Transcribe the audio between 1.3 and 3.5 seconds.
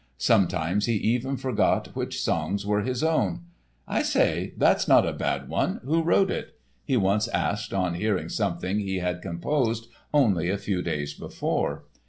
forgot which songs were his own.